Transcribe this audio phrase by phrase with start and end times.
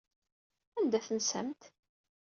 [0.77, 1.61] Anda tensamt?